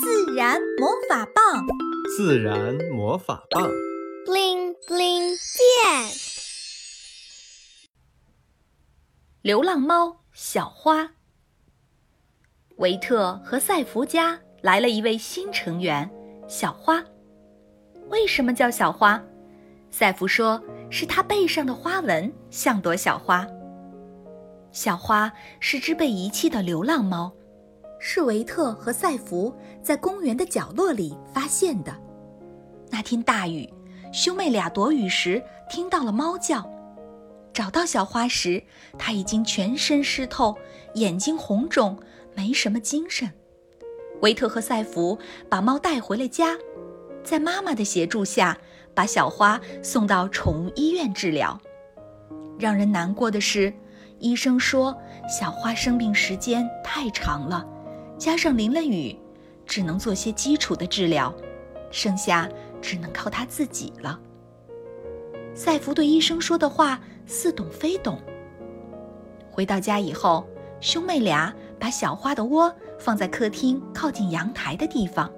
[0.00, 1.66] 自然魔法棒，
[2.16, 3.68] 自然魔法棒
[4.24, 6.10] ，bling bling 变。
[9.42, 11.10] 流浪猫小花，
[12.76, 16.10] 维特和赛弗家来了一位新成员
[16.48, 17.04] 小花。
[18.08, 19.22] 为什么叫小花？
[19.90, 23.46] 赛弗说是他背上的花纹像朵小花。
[24.72, 25.30] 小花
[25.60, 27.30] 是只被遗弃的流浪猫。
[28.04, 31.96] 是维特和赛弗在公园的角落里发现的。
[32.90, 33.72] 那天大雨，
[34.12, 35.40] 兄妹俩躲雨时
[35.70, 36.68] 听到了猫叫。
[37.52, 38.60] 找到小花时，
[38.98, 40.58] 它已经全身湿透，
[40.94, 41.96] 眼睛红肿，
[42.34, 43.30] 没什么精神。
[44.20, 45.16] 维特和赛弗
[45.48, 46.58] 把猫带回了家，
[47.22, 48.58] 在妈妈的协助下，
[48.94, 51.56] 把小花送到宠物医院治疗。
[52.58, 53.72] 让人难过的是，
[54.18, 54.92] 医生说
[55.28, 57.68] 小花生病时间太长了。
[58.22, 59.18] 加上淋了雨，
[59.66, 61.34] 只能做些基础的治疗，
[61.90, 62.48] 剩下
[62.80, 64.16] 只能靠他自己了。
[65.56, 68.20] 赛弗对医生说的话似懂非懂。
[69.50, 70.46] 回到家以后，
[70.80, 75.28] 兄妹俩把小花的窝放在客厅靠近阳台的地方。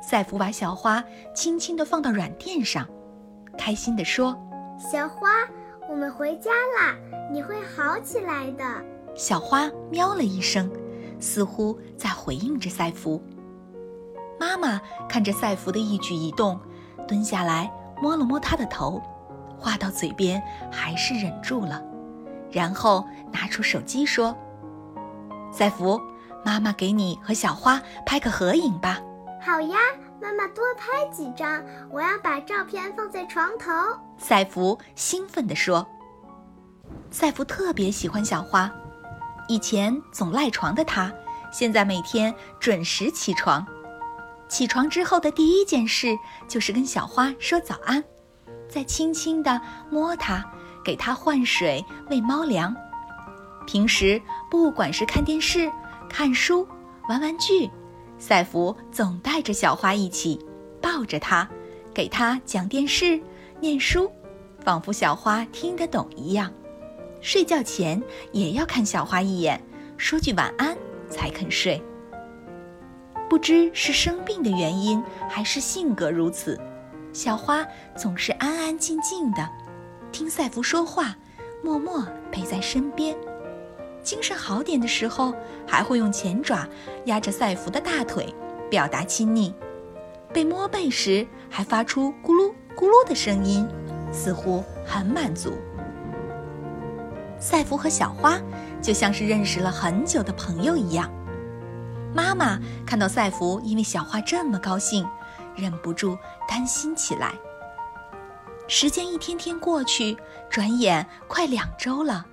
[0.00, 1.02] 赛弗把小花
[1.34, 2.88] 轻轻地放到软垫上，
[3.58, 4.40] 开心地说
[4.78, 5.28] ：“小花，
[5.90, 6.94] 我们回家啦，
[7.32, 8.64] 你会好起来的。”
[9.16, 10.70] 小花喵了一声。
[11.24, 13.20] 似乎在回应着赛弗。
[14.38, 16.60] 妈妈看着赛弗的一举一动，
[17.08, 19.02] 蹲下来摸了摸他的头，
[19.58, 21.82] 话到嘴边还是忍住了，
[22.50, 24.36] 然后拿出手机说
[25.50, 25.98] ：“赛弗，
[26.44, 29.00] 妈妈给你和小花拍个合影吧。
[29.40, 29.78] ”“好呀，
[30.20, 33.70] 妈妈多拍几张，我要把照片放在床头。”
[34.18, 35.86] 赛弗兴奋地说。
[37.10, 38.70] 赛弗特别喜欢小花。
[39.48, 41.12] 以前总赖床的他，
[41.52, 43.66] 现在每天准时起床。
[44.48, 48.02] 起床之后的第一件事就是跟小花说早安，
[48.68, 50.44] 再轻轻地摸它，
[50.84, 52.74] 给它换水、喂猫粮。
[53.66, 54.20] 平时
[54.50, 55.70] 不管是看电视、
[56.08, 56.66] 看书、
[57.08, 57.68] 玩玩具，
[58.18, 60.38] 赛福总带着小花一起，
[60.80, 61.48] 抱着它，
[61.92, 63.20] 给它讲电视、
[63.60, 64.10] 念书，
[64.62, 66.52] 仿佛小花听得懂一样。
[67.24, 68.00] 睡觉前
[68.32, 69.58] 也要看小花一眼，
[69.96, 70.76] 说句晚安
[71.08, 71.82] 才肯睡。
[73.30, 76.60] 不知是生病的原因，还是性格如此，
[77.14, 79.48] 小花总是安安静静的，
[80.12, 81.16] 听赛弗说话，
[81.62, 83.16] 默默陪在身边。
[84.02, 85.32] 精神好点的时候，
[85.66, 86.68] 还会用前爪
[87.06, 88.34] 压着赛弗的大腿，
[88.68, 89.54] 表达亲昵。
[90.30, 93.66] 被摸背时，还发出咕噜咕噜的声音，
[94.12, 95.54] 似乎很满足。
[97.38, 98.40] 赛弗和小花
[98.80, 101.10] 就像是认识了很久的朋友一样。
[102.14, 105.06] 妈妈看到赛弗因为小花这么高兴，
[105.56, 106.16] 忍不住
[106.48, 107.34] 担心起来。
[108.66, 110.16] 时间一天天过去，
[110.48, 112.26] 转眼快两周了。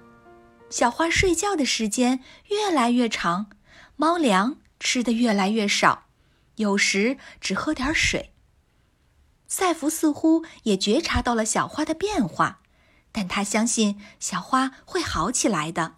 [0.69, 3.47] 小花睡觉的时间越来越长，
[3.97, 6.03] 猫粮吃的越来越少，
[6.55, 8.31] 有时只喝点水。
[9.47, 12.60] 赛弗似乎也觉察到了小花的变化。
[13.11, 15.95] 但他相信小花会好起来的。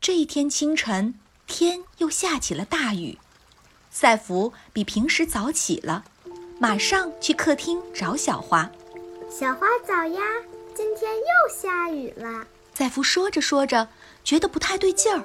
[0.00, 1.14] 这一天清晨，
[1.46, 3.18] 天又下起了大雨。
[3.90, 6.04] 赛福比平时早起了，
[6.58, 8.70] 马上去客厅找小花。
[9.30, 10.20] 小花早呀，
[10.74, 12.46] 今天又下雨了。
[12.74, 13.88] 赛福说着说着，
[14.24, 15.24] 觉得不太对劲儿。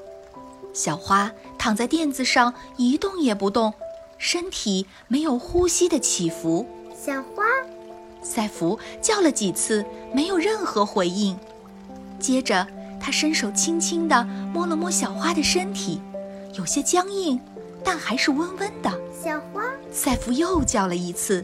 [0.74, 3.74] 小花躺在垫子上一动也不动，
[4.18, 6.68] 身体没有呼吸的起伏。
[6.96, 7.44] 小花。
[8.22, 11.38] 赛弗叫了几次，没有任何回应。
[12.20, 12.68] 接着，
[13.00, 16.02] 他伸手轻轻地摸了摸小花的身体，
[16.54, 17.40] 有些僵硬，
[17.84, 18.92] 但还是温温的。
[19.24, 21.44] 小花，赛弗又叫了一次，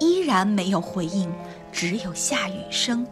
[0.00, 1.32] 依然没有回应，
[1.72, 3.06] 只有下雨声。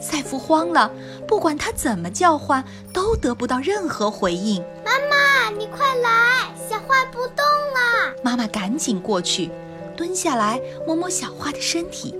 [0.00, 0.90] 赛弗慌了，
[1.26, 2.62] 不管他怎么叫唤，
[2.92, 4.62] 都得不到任何回应。
[4.84, 8.14] 妈妈，你快来，小花不动了。
[8.22, 9.50] 妈妈赶紧过去，
[9.96, 12.14] 蹲下来摸摸小花的身体。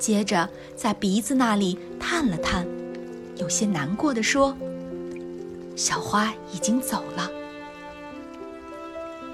[0.00, 2.66] 接着在鼻子那里探了探，
[3.36, 4.56] 有些难过的说
[5.76, 7.30] ：“小花已经走了。”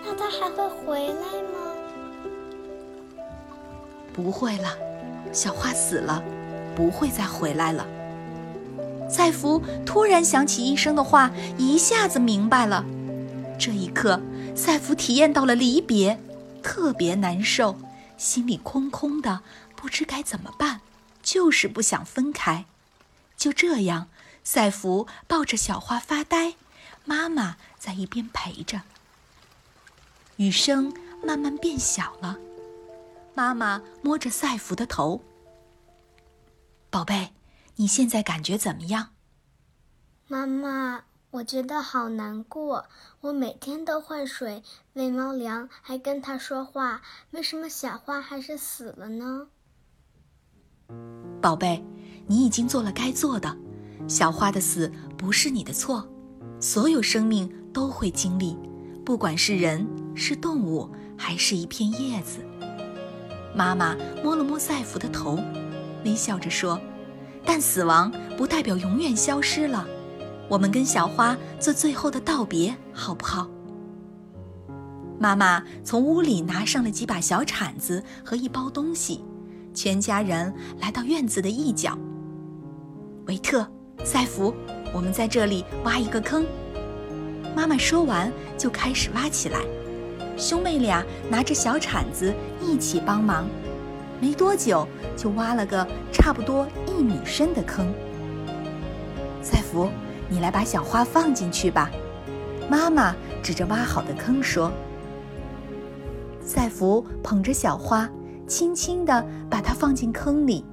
[0.04, 1.72] 那它还会回来吗？
[4.12, 4.76] 不会了，
[5.32, 6.20] 小花死了，
[6.74, 7.86] 不会再回来了。
[9.08, 12.84] 赛弗突然想起医生的话，一下子明白了。
[13.56, 14.20] 这一刻，
[14.56, 16.18] 赛弗体验到了离别，
[16.60, 17.76] 特别难受，
[18.16, 19.40] 心里空空的。
[19.76, 20.80] 不知该怎么办，
[21.22, 22.64] 就是不想分开。
[23.36, 24.08] 就这样，
[24.42, 26.54] 赛弗抱着小花发呆，
[27.04, 28.82] 妈妈在一边陪着。
[30.36, 30.92] 雨声
[31.22, 32.38] 慢慢变小了。
[33.34, 35.22] 妈妈摸着赛弗的头
[36.88, 37.34] ：“宝贝，
[37.76, 39.10] 你现在感觉怎么样？”
[40.26, 42.86] 妈妈，我觉得好难过。
[43.20, 44.62] 我每天都换水、
[44.94, 47.02] 喂猫粮，还跟它说话，
[47.32, 49.48] 为什么小花还是死了呢？
[51.40, 51.84] 宝贝，
[52.26, 53.56] 你已经做了该做的。
[54.08, 56.06] 小花的死不是你的错。
[56.58, 58.56] 所有生命都会经历，
[59.04, 62.38] 不管是人、是动物，还是一片叶子。
[63.54, 63.94] 妈妈
[64.24, 65.38] 摸了摸赛弗的头，
[66.04, 66.80] 微笑着说
[67.44, 69.86] ：“但死亡不代表永远消失了。
[70.48, 73.48] 我们跟小花做最后的道别，好不好？”
[75.20, 79.22] 妈妈从屋里拿上了几把小铲子和一包东西，
[79.76, 81.96] 全家人来到院子的一角。
[83.26, 83.64] 维特，
[84.02, 84.52] 赛弗。
[84.94, 86.46] 我们在这里挖一个坑。
[87.54, 89.60] 妈妈说完，就开始挖起来。
[90.38, 92.32] 兄妹俩拿着小铲子
[92.62, 93.46] 一起帮忙，
[94.18, 97.92] 没多久就挖了个差不多一米深的坑。
[99.42, 99.90] 赛弗，
[100.30, 101.90] 你来把小花放进去吧。
[102.70, 104.72] 妈妈指着挖好的坑说。
[106.40, 108.08] 赛弗捧着小花，
[108.46, 110.64] 轻轻地把它放进坑里。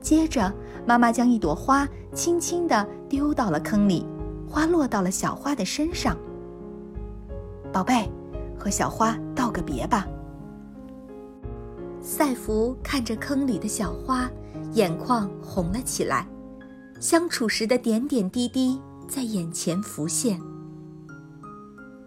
[0.00, 0.52] 接着，
[0.86, 4.06] 妈妈将一朵花轻轻地丢到了坑里，
[4.48, 6.16] 花落到了小花的身上。
[7.72, 8.10] 宝贝，
[8.58, 10.06] 和小花道个别吧。
[12.00, 14.30] 赛弗看着坑里的小花，
[14.72, 16.26] 眼眶红了起来，
[17.00, 20.40] 相处时的点点滴滴在眼前浮现。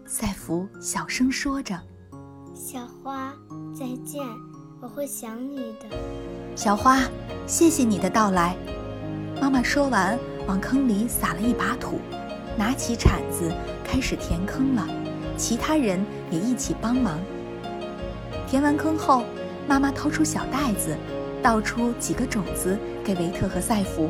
[0.06, 1.80] 赛弗小声说着
[2.56, 3.34] ：“小花，
[3.74, 4.26] 再见。”
[4.84, 5.96] 我会想你的，
[6.56, 7.04] 小花，
[7.46, 8.56] 谢谢你的到来。
[9.40, 10.18] 妈妈说完，
[10.48, 12.00] 往坑里撒了一把土，
[12.58, 14.88] 拿起铲子开始填坑了。
[15.38, 17.20] 其他人也一起帮忙。
[18.48, 19.24] 填完坑后，
[19.68, 20.98] 妈妈掏出小袋子，
[21.44, 24.10] 倒出几个种子给维特和赛弗。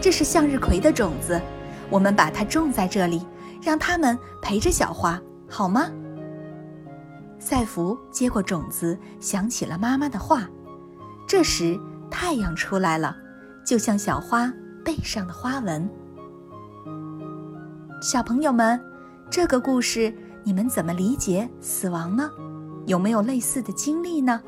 [0.00, 1.40] 这是向日葵的种子，
[1.88, 3.24] 我们把它种在这里，
[3.62, 5.88] 让它们陪着小花，好吗？
[7.44, 10.48] 赛弗接过种子，想起了妈妈的话。
[11.28, 11.78] 这时，
[12.10, 13.14] 太阳出来了，
[13.66, 14.50] 就像小花
[14.82, 15.86] 背上的花纹。
[18.00, 18.80] 小朋友们，
[19.28, 20.10] 这个故事
[20.42, 22.30] 你们怎么理解死亡呢？
[22.86, 24.40] 有没有类似的经历呢？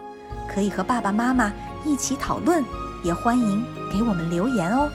[0.48, 1.52] 可以和爸爸妈妈
[1.84, 2.64] 一起讨论，
[3.04, 4.90] 也欢迎给我们留言哦。